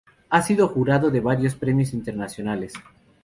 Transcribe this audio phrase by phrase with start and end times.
[0.31, 2.73] Ha sido jurado de varios premios internacionales.